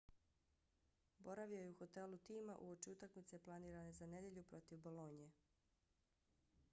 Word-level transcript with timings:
boravio 1.19 1.59
je 1.59 1.67
u 1.71 1.75
hotelu 1.81 2.17
tima 2.29 2.57
uoči 2.61 2.91
utakmice 2.95 3.39
planirane 3.39 3.93
za 4.01 4.05
nedjelju 4.07 4.43
protiv 4.43 4.79
bolonje 4.81 5.31